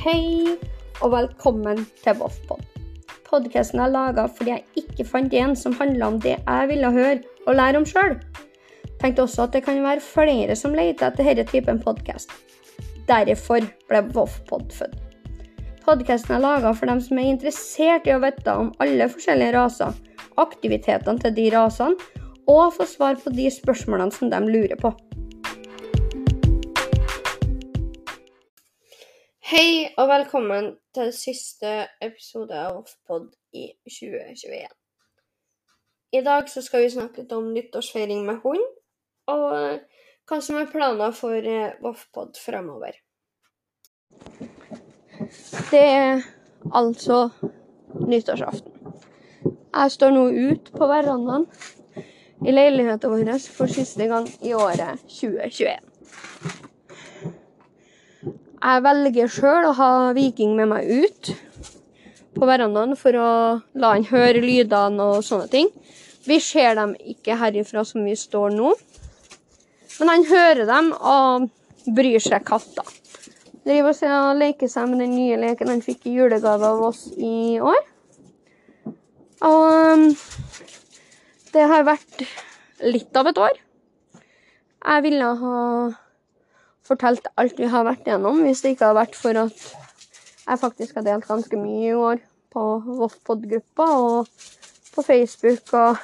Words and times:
Hei, 0.00 0.56
og 1.04 1.10
velkommen 1.12 1.82
til 2.00 2.14
Voffpod. 2.16 2.62
Podkasten 3.26 3.82
er 3.84 3.90
laga 3.92 4.22
fordi 4.32 4.54
jeg 4.54 4.80
ikke 4.80 5.04
fant 5.04 5.34
en 5.36 5.52
som 5.52 5.74
handla 5.76 6.08
om 6.08 6.16
det 6.24 6.38
jeg 6.38 6.70
ville 6.70 6.92
høre 6.94 7.18
og 7.44 7.58
lære 7.58 7.82
om 7.82 7.84
sjøl. 7.84 8.14
Tenkte 9.02 9.26
også 9.26 9.44
at 9.44 9.58
det 9.58 9.60
kan 9.66 9.82
være 9.84 10.00
flere 10.00 10.56
som 10.56 10.72
leter 10.72 11.10
etter 11.10 11.28
denne 11.28 11.44
typen 11.50 11.82
podkast. 11.84 12.32
Derfor 13.10 13.68
ble 13.92 14.02
Voffpod 14.16 14.72
født. 14.78 14.96
Podkasten 15.84 16.38
er 16.38 16.46
laga 16.46 16.72
for 16.72 16.88
dem 16.88 17.04
som 17.04 17.20
er 17.20 17.34
interessert 17.34 18.08
i 18.08 18.16
å 18.16 18.22
vite 18.24 18.56
om 18.56 18.72
alle 18.80 19.12
forskjellige 19.12 19.52
raser, 19.58 20.00
aktivitetene 20.40 21.20
til 21.20 21.36
de 21.36 21.50
rasene, 21.52 22.00
og 22.48 22.72
få 22.78 22.88
svar 22.88 23.20
på 23.20 23.36
de 23.36 23.52
spørsmålene 23.52 24.16
som 24.16 24.32
de 24.32 24.40
lurer 24.48 24.80
på. 24.80 24.96
Hei 29.50 29.88
og 29.98 30.06
velkommen 30.06 30.66
til 30.94 31.08
siste 31.10 31.70
episode 32.06 32.54
av 32.54 32.76
Offpod 32.84 33.24
i 33.50 33.64
2021. 33.82 34.68
I 36.14 36.20
dag 36.22 36.46
så 36.52 36.62
skal 36.62 36.84
vi 36.84 36.92
snakke 36.92 37.24
litt 37.24 37.34
om 37.34 37.48
nyttårsfeiring 37.56 38.22
med 38.28 38.38
hund, 38.44 38.62
og 39.32 39.82
hva 40.30 40.38
som 40.38 40.60
er 40.60 40.70
planer 40.70 41.10
for 41.18 41.34
eh, 41.34 41.74
Voffpod 41.82 42.38
fremover. 42.38 42.94
Det 45.72 45.82
er 45.82 46.22
altså 46.70 47.18
nyttårsaften. 48.06 48.96
Jeg 49.50 49.98
står 49.98 50.14
nå 50.14 50.26
ute 50.30 50.78
på 50.78 50.92
verandaen 50.94 51.50
i 52.46 52.54
leiligheten 52.54 53.18
vår 53.18 53.34
for 53.50 53.78
siste 53.80 54.06
gang 54.14 54.30
i 54.46 54.54
året 54.54 55.02
2021. 55.10 56.69
Jeg 58.60 58.82
velger 58.84 59.30
sjøl 59.32 59.70
å 59.70 59.76
ha 59.78 59.90
Viking 60.12 60.52
med 60.58 60.68
meg 60.68 60.84
ut 60.84 61.30
på 62.36 62.48
verandaen 62.48 62.92
for 62.98 63.16
å 63.16 63.30
la 63.80 63.92
han 63.94 64.04
høre 64.10 64.42
lydene 64.44 65.06
og 65.14 65.24
sånne 65.24 65.48
ting. 65.48 65.70
Vi 66.28 66.36
ser 66.44 66.74
dem 66.76 66.92
ikke 67.00 67.38
herifra 67.40 67.86
som 67.88 68.04
vi 68.04 68.12
står 68.20 68.52
nå, 68.52 68.74
men 70.00 70.12
han 70.12 70.26
hører 70.28 70.68
dem 70.68 70.90
og 70.92 71.48
bryr 71.96 72.20
seg 72.20 72.44
katta. 72.44 72.84
Driver 73.64 73.96
og 74.18 74.42
leker 74.42 74.68
seg 74.68 74.92
med 74.92 75.02
den 75.06 75.16
nye 75.16 75.40
leken 75.40 75.72
han 75.72 75.80
fikk 75.84 76.04
i 76.08 76.14
julegave 76.18 76.68
av 76.68 76.84
oss 76.90 77.06
i 77.16 77.56
år. 77.64 77.80
Og 79.48 79.96
um, 79.96 80.06
det 81.56 81.64
har 81.72 81.88
vært 81.88 82.24
litt 82.84 83.16
av 83.16 83.32
et 83.32 83.40
år. 83.40 83.56
Jeg 84.84 85.04
ville 85.08 85.32
ha 85.42 85.58
fortalt 86.86 87.28
alt 87.40 87.60
vi 87.60 87.68
har 87.70 87.86
vært 87.86 88.06
igjennom, 88.06 88.42
hvis 88.44 88.62
det 88.64 88.74
ikke 88.74 88.88
hadde 88.88 89.00
vært 89.02 89.18
for 89.18 89.40
at 89.44 89.64
jeg 90.50 90.60
faktisk 90.60 90.98
har 90.98 91.06
delt 91.06 91.28
ganske 91.28 91.60
mye 91.60 91.88
i 91.90 91.94
år 91.94 92.22
på 92.50 92.64
Voffpod-gruppa 92.86 93.86
og 94.02 94.30
på 94.90 95.04
Facebook 95.06 95.74
og, 95.78 95.98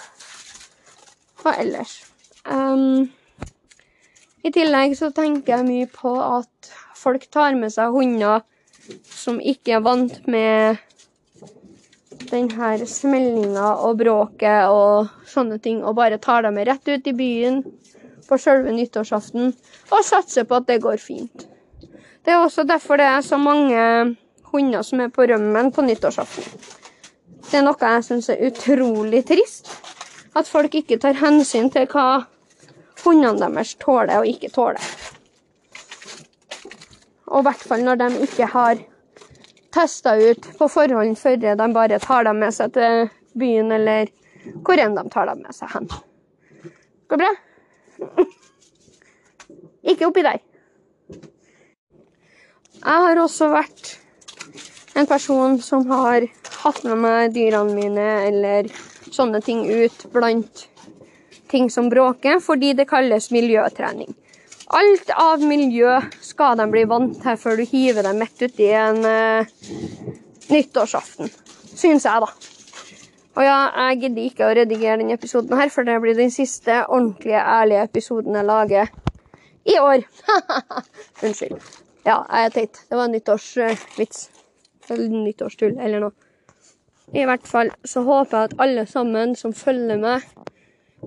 og 1.44 1.52
ellers. 1.56 1.98
Um, 2.47 3.08
I 4.47 4.52
tillegg 4.54 4.94
så 4.98 5.10
tenker 5.14 5.56
jeg 5.56 5.66
mye 5.66 5.88
på 5.91 6.12
at 6.22 6.70
folk 6.94 7.27
tar 7.34 7.58
med 7.58 7.74
seg 7.74 7.94
hunder 7.94 8.44
som 9.10 9.41
ikke 9.42 9.80
er 9.80 9.82
vant 9.82 10.20
med 10.30 10.78
den 12.30 12.48
her 12.54 12.82
smellinga 12.88 13.72
og 13.86 13.98
bråket 14.00 14.70
og 14.70 15.10
sånne 15.28 15.58
ting, 15.62 15.82
og 15.82 15.98
bare 15.98 16.20
tar 16.22 16.47
dem 16.47 16.56
med 16.58 16.69
rett 16.70 16.86
ut 16.88 17.10
i 17.10 17.14
byen 17.16 17.60
på 18.28 18.38
selve 18.41 18.72
nyttårsaften 18.74 19.52
og 19.91 20.05
satser 20.05 20.46
på 20.48 20.60
at 20.60 20.69
det 20.69 20.80
går 20.84 21.00
fint. 21.02 21.46
Det 22.27 22.34
er 22.34 22.42
også 22.42 22.66
derfor 22.66 22.98
det 22.98 23.06
er 23.06 23.20
så 23.22 23.38
mange 23.38 24.16
hunder 24.50 24.82
som 24.82 25.00
er 25.00 25.12
på 25.14 25.27
rømmen 25.30 25.72
på 25.72 25.84
nyttårsaften. 25.86 26.47
Det 27.47 27.60
er 27.60 27.66
noe 27.66 27.92
jeg 27.94 28.06
syns 28.09 28.31
er 28.32 28.42
utrolig 28.48 29.22
trist. 29.28 29.70
At 30.37 30.48
folk 30.50 30.75
ikke 30.75 30.98
tar 31.00 31.16
hensyn 31.20 31.70
til 31.72 31.87
hva 31.92 32.26
hundene 33.04 33.47
deres 33.47 33.76
tåler 33.81 34.19
og 34.19 34.26
ikke 34.28 34.50
tåler. 34.53 34.82
Og 37.31 37.41
i 37.41 37.47
hvert 37.47 37.64
fall 37.70 37.87
når 37.87 38.03
de 38.03 38.10
ikke 38.26 38.50
har 38.50 38.82
testa 39.76 40.16
ut 40.19 40.50
på 40.58 40.69
forhånd 40.72 41.19
før 41.20 41.38
de 41.43 41.72
bare 41.75 42.03
tar 42.03 42.26
dem 42.26 42.43
med 42.43 42.54
seg 42.54 42.75
til 42.75 43.08
byen 43.38 43.72
eller 43.78 44.10
hvor 44.66 44.81
enn 44.81 44.94
de 44.97 45.04
tar 45.12 45.31
dem 45.31 45.43
med 45.44 45.54
seg 45.54 45.70
hen. 45.75 45.91
Går 47.06 47.20
det 47.20 47.25
bra? 47.25 47.34
Ikke 49.90 50.08
oppi 50.08 50.24
der. 50.26 50.40
Jeg 52.76 53.02
har 53.06 53.18
også 53.18 53.48
vært 53.50 53.96
en 54.96 55.08
person 55.08 55.58
som 55.62 55.84
har 55.90 56.26
hatt 56.62 56.84
med 56.86 57.00
meg 57.02 57.34
dyrene 57.34 57.74
mine 57.76 58.06
eller 58.26 58.70
sånne 59.12 59.40
ting 59.44 59.64
ut 59.66 60.06
blant 60.12 60.66
ting 61.50 61.70
som 61.70 61.88
bråker, 61.90 62.40
fordi 62.42 62.72
det 62.74 62.88
kalles 62.90 63.30
miljøtrening. 63.34 64.10
Alt 64.74 65.12
av 65.14 65.42
miljø 65.46 66.00
skal 66.24 66.58
de 66.58 66.66
bli 66.72 66.82
vant 66.90 67.14
til 67.22 67.38
før 67.38 67.60
du 67.60 67.64
hiver 67.70 68.02
dem 68.08 68.18
midt 68.18 68.42
uti 68.42 68.66
en 68.74 68.98
uh, 69.06 69.46
nyttårsaften. 70.50 71.30
Syns 71.76 72.08
jeg, 72.08 72.24
da. 72.24 72.56
Og 73.36 73.44
ja, 73.44 73.56
jeg 73.88 73.98
gidder 74.00 74.28
ikke 74.30 74.47
å 74.47 74.54
redigere 74.56 74.97
denne 75.00 75.16
episoden 75.19 75.58
her, 75.60 75.69
for 75.72 75.84
det 75.84 75.98
blir 76.00 76.16
den 76.16 76.32
siste 76.32 76.78
ordentlige, 76.86 77.41
ærlige 77.41 77.82
episoden 77.84 78.38
jeg 78.38 78.48
lager 78.48 78.92
i 79.69 79.76
år. 79.82 80.06
Unnskyld. 81.26 81.58
Ja, 82.06 82.22
jeg 82.30 82.46
er 82.48 82.54
teit. 82.54 82.80
Det 82.88 82.96
var 82.96 83.10
en 83.10 83.12
nyttårsvits. 83.12 84.22
Eller 84.88 85.10
nyttårstull, 85.10 85.75
eller 85.82 86.06
noe. 86.06 86.14
I 87.14 87.26
hvert 87.28 87.46
fall 87.46 87.70
så 87.86 88.02
håper 88.06 88.38
jeg 88.38 88.48
at 88.48 88.60
alle 88.62 88.86
sammen 88.91 89.34
som 89.38 89.52
følger 89.54 90.00
meg, 90.00 90.25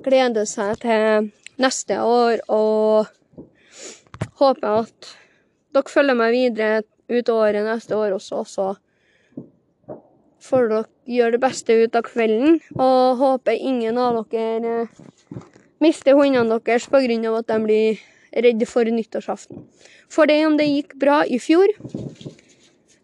gleder 0.05 0.45
seg 0.47 0.77
til 0.83 1.31
neste 1.59 1.97
år, 2.03 2.43
og 2.47 3.09
håper 4.39 4.83
at 4.83 5.09
dere 5.75 5.91
følger 5.91 6.19
meg 6.19 6.35
videre 6.35 6.83
ut 7.09 7.33
året 7.33 7.65
neste 7.65 7.97
år 7.97 8.15
også. 8.19 8.43
Så 8.45 8.67
får 10.43 10.69
dere 10.71 10.87
gjøre 11.09 11.35
det 11.35 11.41
beste 11.43 11.75
ut 11.83 11.95
av 11.97 12.05
kvelden. 12.07 12.59
Og 12.77 13.19
håper 13.21 13.57
ingen 13.57 13.97
av 14.01 14.21
dere 14.31 14.85
eh, 14.85 15.01
mister 15.83 16.17
hundene 16.19 16.59
deres 16.59 16.87
pga. 16.91 17.37
at 17.37 17.47
de 17.47 17.59
blir 17.63 17.99
redde 18.31 18.65
for 18.65 18.85
nyttårsaften. 18.85 19.65
For 20.09 20.25
det 20.25 20.45
om 20.45 20.57
det 20.57 20.67
gikk 20.69 20.95
bra 20.99 21.23
i 21.25 21.39
fjor, 21.39 21.67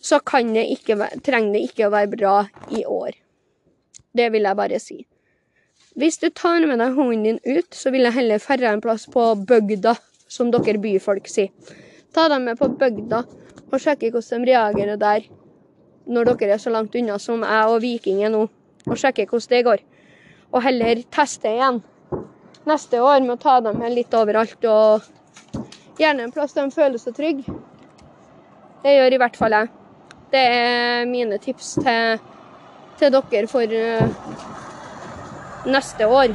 så 0.02 0.20
det 0.54 0.66
ikke, 0.70 0.98
trenger 1.26 1.54
det 1.54 1.64
ikke 1.66 1.88
å 1.88 1.94
være 1.94 2.08
bra 2.08 2.48
i 2.70 2.86
år. 2.86 3.12
Det 4.14 4.30
vil 4.32 4.44
jeg 4.44 4.56
bare 4.56 4.80
si. 4.80 5.06
Hvis 5.96 6.20
du 6.20 6.30
tar 6.30 6.60
med 6.68 6.80
deg 6.80 6.94
hunden 6.94 7.24
din 7.24 7.40
ut, 7.58 7.74
så 7.74 7.90
vil 7.90 8.04
jeg 8.04 8.14
heller 8.14 8.40
færre 8.40 8.70
en 8.70 8.82
plass 8.82 9.08
på 9.08 9.34
bygda, 9.48 9.96
som 10.28 10.52
dere 10.52 10.78
byfolk 10.78 11.28
sier. 11.28 11.50
Ta 12.14 12.28
dem 12.30 12.46
med 12.46 12.60
på 12.60 12.68
bygda 12.68 13.24
og 13.72 13.82
sjekke 13.82 14.12
hvordan 14.14 14.46
de 14.46 14.52
reagerer 14.52 15.00
der 15.00 15.26
når 16.06 16.32
dere 16.32 16.56
er 16.56 16.62
så 16.62 16.74
langt 16.74 16.96
unna 16.96 17.18
som 17.22 17.44
jeg 17.44 17.72
og 17.72 17.82
Viking 17.84 18.24
er 18.24 18.34
nå, 18.34 18.46
og 18.86 18.98
sjekke 19.00 19.28
hvordan 19.30 19.52
det 19.52 19.66
går. 19.66 19.84
Og 20.54 20.64
heller 20.64 21.02
teste 21.12 21.52
igjen 21.52 21.82
neste 22.66 23.02
år 23.02 23.22
med 23.22 23.36
å 23.36 23.42
ta 23.42 23.60
dem 23.62 23.80
med 23.82 23.94
litt 23.94 24.14
overalt, 24.18 24.66
og 24.66 26.00
gjerne 26.02 26.26
en 26.26 26.34
plass 26.34 26.56
der 26.56 26.68
de 26.68 26.76
føler 26.76 27.02
seg 27.02 27.18
trygge. 27.18 27.58
Det 28.84 28.94
gjør 28.94 29.16
i 29.16 29.20
hvert 29.22 29.38
fall 29.38 29.56
jeg. 29.58 29.72
Det 30.34 30.42
er 30.42 31.06
mine 31.10 31.38
tips 31.42 31.76
til, 31.82 32.20
til 33.00 33.14
dere 33.14 33.48
for 33.50 33.66
uh, 33.66 34.44
neste 35.66 36.08
år. 36.10 36.34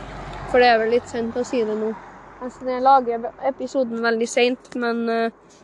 For 0.50 0.62
det 0.62 0.70
er 0.70 0.80
vel 0.82 0.94
litt 0.96 1.10
sent 1.10 1.36
å 1.38 1.44
si 1.46 1.62
det 1.66 1.76
nå. 1.78 1.92
Altså, 2.40 2.64
jeg 2.66 2.82
lager 2.82 3.28
episoden 3.46 4.02
veldig 4.02 4.28
seint, 4.30 4.70
men 4.80 5.04
uh, 5.06 5.56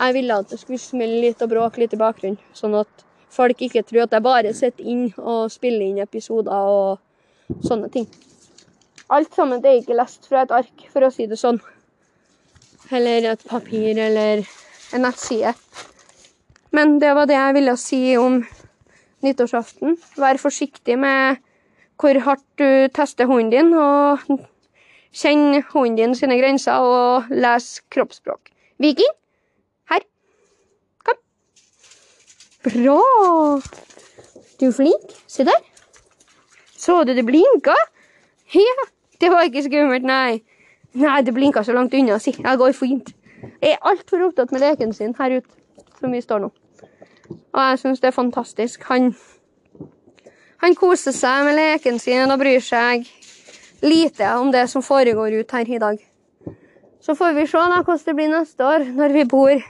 jeg 0.00 0.16
ville 0.16 0.40
at 0.40 0.52
det 0.52 0.60
skulle 0.62 0.80
smelle 0.80 1.20
litt 1.26 1.42
og 1.44 1.52
bråke 1.52 1.82
litt 1.82 1.96
i 1.96 2.00
bakgrunnen. 2.00 2.40
Sånn 2.56 2.78
at 2.78 3.04
folk 3.30 3.62
ikke 3.62 3.82
tror 3.86 4.04
at 4.04 4.16
jeg 4.16 4.26
bare 4.26 4.54
sitter 4.56 4.86
inn 4.92 5.06
og 5.18 5.50
spiller 5.52 5.86
inn 5.86 6.02
episoder 6.02 6.70
og 6.74 7.60
sånne 7.66 7.90
ting. 7.92 8.08
Alt 9.10 9.34
sammen 9.34 9.64
er 9.66 9.80
ikke 9.80 9.96
lest 9.98 10.28
fra 10.30 10.44
et 10.44 10.54
ark, 10.54 10.86
for 10.92 11.02
å 11.02 11.10
si 11.10 11.26
det 11.26 11.38
sånn. 11.38 11.58
Eller 12.94 13.26
et 13.32 13.42
papir 13.46 13.98
eller 13.98 14.44
en 14.94 15.04
nettside. 15.06 15.54
Men 16.74 16.98
det 17.02 17.10
var 17.18 17.26
det 17.26 17.38
jeg 17.38 17.56
ville 17.56 17.76
si 17.78 18.02
om 18.18 18.40
nyttårsaften. 19.26 19.96
Vær 20.18 20.38
forsiktig 20.38 20.98
med 20.98 21.42
hvor 22.00 22.16
hardt 22.24 22.46
du 22.56 22.88
tester 22.94 23.28
hunden 23.28 23.50
din, 23.52 23.74
og 23.74 24.22
kjenn 25.12 25.60
hunden 25.74 25.98
din 25.98 26.14
sine 26.16 26.38
grenser 26.38 26.80
og 26.80 27.32
les 27.34 27.66
kroppsspråk. 27.92 28.52
Viking, 28.80 29.12
Bra! 32.64 33.00
Du 34.60 34.66
er 34.66 34.72
flink. 34.76 35.14
Se 35.26 35.44
der. 35.44 35.62
Så 36.76 37.04
du 37.04 37.14
det 37.14 37.24
blinka? 37.24 37.74
Ja, 38.54 38.86
det 39.20 39.30
var 39.30 39.46
ikke 39.48 39.62
skummelt, 39.64 40.04
nei. 40.04 40.42
Nei, 40.92 41.22
det 41.22 41.34
blinka 41.34 41.62
så 41.64 41.72
langt 41.72 41.94
unna, 41.94 42.18
si. 42.18 42.34
Det 42.36 42.56
går 42.58 42.72
fint. 42.76 43.12
Jeg 43.62 43.76
er 43.76 43.88
altfor 43.88 44.26
opptatt 44.26 44.52
med 44.52 44.60
leken 44.60 44.92
sin 44.92 45.14
her 45.18 45.38
ute, 45.38 45.48
som 46.00 46.12
vi 46.12 46.20
står 46.20 46.42
nå. 46.44 46.50
Og 47.30 47.60
jeg 47.62 47.80
syns 47.80 48.02
det 48.02 48.10
er 48.10 48.16
fantastisk. 48.16 48.84
Han, 48.90 49.14
han 50.60 50.76
koser 50.76 51.16
seg 51.16 51.46
med 51.48 51.56
leken 51.56 51.98
sin 52.02 52.28
og 52.28 52.40
bryr 52.42 52.60
seg 52.64 53.08
lite 53.80 54.34
om 54.36 54.52
det 54.52 54.66
som 54.68 54.84
foregår 54.84 55.40
ut 55.40 55.56
her 55.56 55.68
i 55.68 55.80
dag. 55.80 56.00
Så 57.00 57.16
får 57.16 57.32
vi 57.38 57.46
se 57.48 57.68
da 57.72 57.80
hvordan 57.80 58.04
det 58.04 58.16
blir 58.16 58.32
neste 58.34 58.66
år, 58.66 58.84
når 58.96 59.16
vi 59.16 59.24
bor 59.24 59.62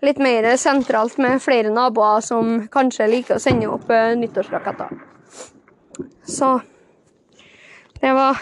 litt 0.00 0.18
mer 0.18 0.56
sentralt 0.56 1.18
med 1.20 1.42
flere 1.42 1.72
naboer 1.72 2.22
som 2.24 2.68
kanskje 2.72 3.08
liker 3.10 3.36
å 3.36 3.42
sende 3.42 3.68
opp 3.68 3.90
eh, 3.92 4.14
nyttårsraketter. 4.16 4.94
Så 6.24 6.60
det 8.00 8.12
var 8.16 8.40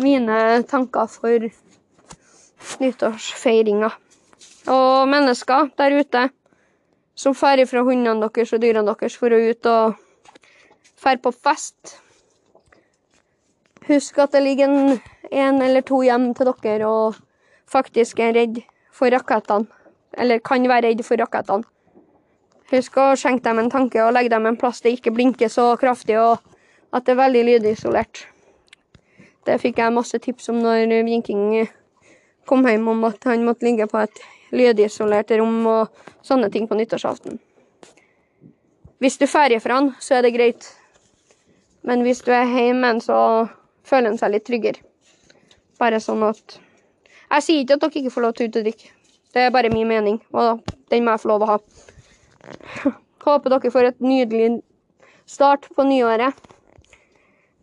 mine 0.00 0.62
tanker 0.68 1.10
for 1.10 1.48
nyttårsfeiringa. 2.80 3.90
Og 4.72 5.08
mennesker 5.08 5.68
der 5.76 5.98
ute 6.00 6.28
som 7.14 7.36
drar 7.36 7.66
fra 7.68 7.84
hundene 7.84 8.24
deres 8.24 8.54
og 8.56 8.62
dyrene 8.62 8.94
deres 8.94 9.18
for 9.20 9.34
å 9.34 9.42
ut 9.50 9.68
og 9.70 10.00
dra 11.04 11.16
på 11.20 11.32
fest. 11.36 11.98
Husk 13.84 14.18
at 14.18 14.32
det 14.32 14.40
ligger 14.42 14.72
en, 14.72 15.00
en 15.30 15.62
eller 15.62 15.84
to 15.84 16.00
hjem 16.02 16.32
til 16.34 16.48
dere 16.64 16.88
og 16.88 17.20
faktisk 17.68 18.18
er 18.24 18.32
redd 18.32 18.62
for 18.94 19.12
rakettene. 19.12 19.83
Eller 20.16 20.42
kan 20.44 20.68
være 20.68 20.90
redd 20.90 21.02
for 21.06 21.20
rakettene. 21.20 21.66
Husk 22.72 22.96
å 22.98 23.10
skjenke 23.18 23.44
dem 23.44 23.60
en 23.60 23.70
tanke 23.70 24.00
og 24.02 24.14
legge 24.16 24.32
dem 24.32 24.46
en 24.48 24.58
plass 24.58 24.80
det 24.82 24.94
ikke 24.96 25.12
blinker 25.14 25.50
så 25.52 25.74
kraftig, 25.78 26.16
og 26.18 26.40
at 26.94 27.04
det 27.04 27.12
er 27.12 27.20
veldig 27.20 27.42
lydisolert. 27.50 28.24
Det 29.44 29.58
fikk 29.60 29.82
jeg 29.82 29.92
masse 29.92 30.18
tips 30.24 30.48
om 30.48 30.62
når 30.64 30.88
Vinking 31.04 31.66
kom 32.48 32.64
hjem 32.64 32.88
om 32.88 33.04
at 33.04 33.26
han 33.28 33.44
måtte 33.44 33.66
ligge 33.68 33.86
på 33.90 34.00
et 34.00 34.22
lydisolert 34.54 35.32
rom 35.36 35.66
og 35.68 36.06
sånne 36.24 36.48
ting 36.52 36.68
på 36.70 36.78
nyttårsaften. 36.78 37.36
Hvis 39.02 39.18
du 39.20 39.26
drar 39.26 39.58
fra 39.60 39.80
han, 39.80 39.92
så 40.00 40.16
er 40.16 40.22
det 40.24 40.32
greit. 40.32 40.70
Men 41.82 42.02
hvis 42.02 42.22
du 42.24 42.32
er 42.32 42.48
hjemme, 42.48 42.94
så 43.04 43.46
føler 43.84 44.14
han 44.14 44.18
seg 44.18 44.32
litt 44.32 44.46
tryggere. 44.48 44.80
Bare 45.78 46.00
sånn 46.00 46.22
at 46.24 46.60
Jeg 47.34 47.42
sier 47.42 47.64
ikke 47.64 47.74
at 47.74 47.82
dere 47.82 48.00
ikke 48.00 48.12
får 48.14 48.22
lov 48.22 48.32
til 48.36 48.46
å 48.46 48.48
ut 48.48 48.56
og 48.56 48.64
drikke. 48.64 48.90
Det 49.34 49.42
er 49.42 49.54
bare 49.54 49.72
min 49.72 49.88
mening, 49.90 50.20
og 50.32 50.62
den 50.92 51.04
må 51.04 51.14
jeg 51.14 51.24
få 51.24 51.32
lov 51.32 51.42
å 51.42 51.50
ha. 51.54 51.58
Håper 53.24 53.50
dere 53.50 53.72
får 53.74 53.88
et 53.88 54.04
nydelig 54.04 54.60
start 55.26 55.66
på 55.74 55.86
nyåret. 55.88 56.36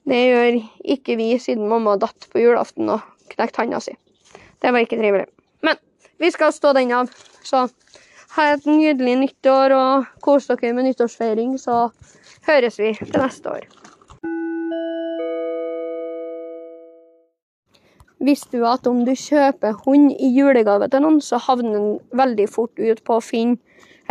Det 0.09 0.19
gjør 0.19 0.57
ikke 0.95 1.15
vi 1.19 1.29
siden 1.39 1.69
mamma 1.69 1.95
datt 2.01 2.27
på 2.31 2.41
julaften 2.41 2.89
og 2.91 3.05
knekte 3.31 3.63
handa 3.63 3.79
si. 3.83 3.95
Det 4.61 4.73
var 4.73 4.83
ikke 4.83 4.99
trivelig. 4.99 5.29
Men 5.63 5.79
vi 6.19 6.31
skal 6.33 6.51
stå 6.53 6.73
den 6.77 6.91
av. 6.97 7.13
Så 7.45 7.67
ha 8.35 8.47
et 8.51 8.67
nydelig 8.67 9.15
nyttår 9.25 9.75
og 9.77 10.09
kos 10.25 10.49
dere 10.51 10.73
med 10.75 10.89
nyttårsfeiring, 10.89 11.55
så 11.61 11.87
høres 12.47 12.81
vi 12.81 12.93
til 12.99 13.21
neste 13.21 13.55
år. 13.55 13.80
Visste 18.21 18.59
du 18.59 18.65
at 18.69 18.85
om 18.85 19.01
du 19.05 19.15
kjøper 19.17 19.79
hund 19.85 20.11
i 20.13 20.29
julegave 20.35 20.87
til 20.93 21.01
noen, 21.01 21.17
så 21.25 21.39
havner 21.41 21.73
den 21.73 21.99
veldig 22.13 22.47
fort 22.53 22.77
ut 22.77 23.01
på 23.07 23.17
Finn 23.25 23.57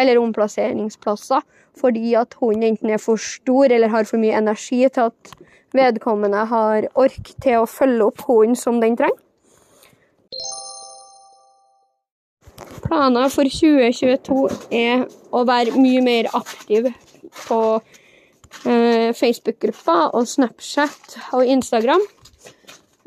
eller 0.01 0.19
omplasseringsplasser 0.19 1.47
fordi 1.81 2.15
at 2.19 2.35
hunden 2.41 2.65
enten 2.73 2.91
er 2.91 2.99
for 2.99 3.21
stor 3.21 3.71
eller 3.71 3.93
har 3.93 4.09
for 4.09 4.19
mye 4.21 4.37
energi 4.37 4.83
til 4.89 5.13
at 5.13 5.35
vedkommende 5.77 6.43
har 6.51 6.89
ork 6.99 7.31
til 7.43 7.61
å 7.61 7.69
følge 7.71 8.09
opp 8.11 8.25
hunden 8.27 8.59
som 8.59 8.81
den 8.83 8.99
trenger? 8.99 9.19
Planer 12.91 13.31
for 13.31 13.47
2022 13.47 14.49
er 14.75 15.05
å 15.31 15.45
være 15.47 15.79
mye 15.79 16.03
mer 16.03 16.31
aktiv 16.35 16.89
på 17.45 17.61
eh, 18.67 19.11
Facebook-gruppa 19.15 20.11
og 20.19 20.27
Snapchat 20.27 21.21
og 21.39 21.47
Instagram. 21.47 22.03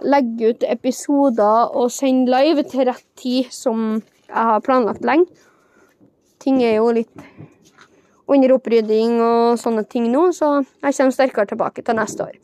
Legge 0.01 0.53
ut 0.53 0.63
episoder 0.67 1.75
og 1.77 1.91
sende 1.93 2.31
live 2.31 2.65
til 2.65 2.87
rett 2.89 3.05
tid, 3.19 3.51
som 3.53 4.01
jeg 4.27 4.47
har 4.49 4.63
planlagt 4.65 5.05
lenge. 5.05 5.29
Ting 6.41 6.63
er 6.63 6.79
jo 6.79 6.89
litt 6.95 7.13
under 8.27 8.55
opprydding 8.55 9.19
og 9.21 9.59
sånne 9.61 9.83
ting 9.89 10.09
nå, 10.11 10.29
så 10.35 10.57
jeg 10.63 10.97
kommer 10.97 11.15
sterkere 11.15 11.51
tilbake 11.51 11.83
til 11.85 11.97
neste 11.99 12.25
år. 12.25 12.35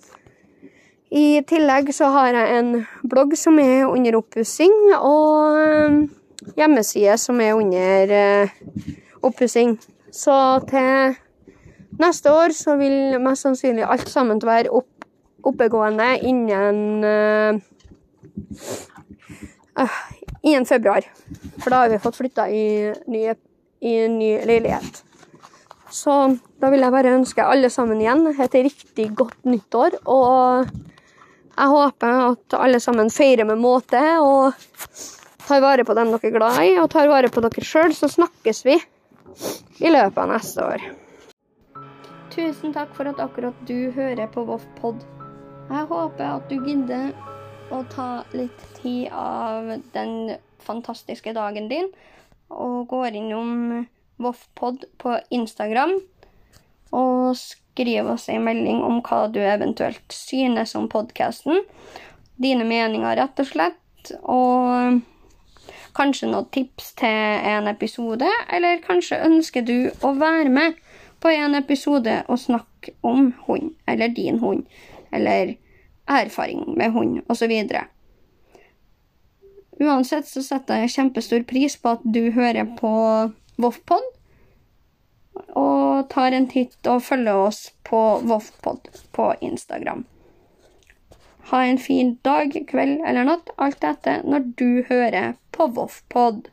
I 1.10 1.42
tillegg 1.50 1.90
så 1.96 2.12
har 2.14 2.36
jeg 2.38 2.58
en 2.60 2.74
blogg 3.10 3.34
som 3.40 3.58
er 3.62 3.88
under 3.90 4.20
oppussing, 4.20 4.76
og 5.02 6.54
hjemmeside 6.60 7.18
som 7.18 7.42
er 7.42 7.56
under 7.58 8.14
eh, 8.14 8.54
oppussing. 9.26 9.80
Så 10.14 10.36
til 10.70 11.18
neste 12.00 12.32
år 12.32 12.54
så 12.56 12.78
vil 12.78 13.18
mest 13.24 13.48
sannsynlig 13.48 13.88
alt 13.90 14.10
sammen 14.10 14.42
være 14.44 14.70
opp, 14.70 14.99
oppegående 15.44 16.10
innen 16.26 17.04
uh, 17.04 17.60
innen 20.42 20.66
februar. 20.66 21.06
For 21.60 21.70
da 21.70 21.84
har 21.84 21.90
vi 21.90 22.00
fått 22.00 22.20
flytta 22.20 22.50
i, 22.50 22.94
i 23.80 23.96
en 23.96 24.20
ny 24.20 24.32
leilighet. 24.46 25.04
Så 25.90 26.16
da 26.62 26.70
vil 26.70 26.84
jeg 26.84 26.94
bare 26.94 27.16
ønske 27.18 27.46
alle 27.46 27.70
sammen 27.74 28.02
igjen 28.02 28.28
et 28.30 28.58
riktig 28.60 29.10
godt 29.18 29.40
nyttår. 29.50 29.98
Og 30.06 30.70
jeg 31.60 31.72
håper 31.74 32.20
at 32.30 32.60
alle 32.60 32.80
sammen 32.84 33.10
feirer 33.14 33.48
med 33.50 33.62
måte 33.62 34.02
og 34.22 34.54
tar 35.50 35.64
vare 35.66 35.86
på 35.86 35.96
dem 35.98 36.14
dere 36.14 36.30
er 36.30 36.36
glad 36.38 36.62
i, 36.62 36.74
og 36.78 36.92
tar 36.94 37.10
vare 37.10 37.32
på 37.34 37.42
dere 37.42 37.66
sjøl, 37.66 37.96
så 37.98 38.08
snakkes 38.12 38.66
vi 38.68 38.78
i 39.82 39.90
løpet 39.90 40.20
av 40.22 40.30
neste 40.30 40.66
år. 40.66 40.90
Tusen 42.30 42.76
takk 42.76 42.94
for 42.96 43.10
at 43.10 43.20
akkurat 43.24 43.66
du 43.68 43.90
hører 43.96 44.30
på 44.32 44.46
Voff 44.46 44.68
Pod. 44.78 45.02
Jeg 45.70 45.86
håper 45.86 46.26
at 46.26 46.50
du 46.50 46.56
gidder 46.66 47.12
å 47.70 47.84
ta 47.94 48.24
litt 48.34 48.62
tid 48.80 49.12
av 49.14 49.68
den 49.94 50.34
fantastiske 50.66 51.34
dagen 51.38 51.70
din 51.70 51.92
og 52.50 52.88
går 52.90 53.20
innom 53.20 53.86
Voffpod 54.20 54.88
på 55.00 55.14
Instagram 55.30 55.94
og 56.92 57.38
skriver 57.38 58.16
oss 58.16 58.26
en 58.34 58.44
melding 58.48 58.82
om 58.84 58.98
hva 59.06 59.28
du 59.32 59.40
eventuelt 59.46 60.12
synes 60.12 60.74
om 60.76 60.90
podkasten. 60.92 61.62
Dine 62.42 62.66
meninger, 62.66 63.16
rett 63.20 63.40
og 63.40 63.48
slett. 63.48 64.12
Og 64.26 65.00
kanskje 65.96 66.32
noen 66.32 66.50
tips 66.52 66.94
til 67.00 67.48
en 67.54 67.70
episode, 67.72 68.28
eller 68.50 68.82
kanskje 68.84 69.22
ønsker 69.30 69.66
du 69.68 69.92
å 70.02 70.16
være 70.18 70.50
med 70.50 70.80
på 71.22 71.32
en 71.32 71.56
episode 71.60 72.22
og 72.28 72.40
snakke 72.42 72.96
om 73.06 73.34
hund, 73.46 73.74
eller 73.88 74.12
din 74.16 74.40
hund, 74.40 74.66
eller 75.12 75.56
erfaring 76.10 76.66
med 76.78 76.92
hund, 76.96 77.22
osv. 77.30 77.54
Uansett 79.80 80.28
så 80.28 80.44
setter 80.44 80.84
jeg 80.84 80.94
kjempestor 80.96 81.44
pris 81.48 81.78
på 81.80 81.96
at 81.96 82.04
du 82.04 82.32
hører 82.36 82.68
på 82.80 82.94
Voffpod, 83.60 84.06
og 85.56 86.10
tar 86.12 86.36
en 86.36 86.48
titt 86.52 86.88
og 86.90 87.04
følger 87.06 87.38
oss 87.48 87.70
på 87.88 88.02
Voffpod 88.28 88.90
på 89.16 89.32
Instagram. 89.46 90.06
Ha 91.50 91.64
en 91.66 91.80
fin 91.82 92.18
dag, 92.28 92.54
kveld 92.70 93.00
eller 93.08 93.26
natt, 93.26 93.50
alt 93.58 93.84
etter 93.84 94.22
når 94.28 94.52
du 94.60 94.84
hører 94.90 95.38
på 95.56 95.70
Voffpod. 95.74 96.50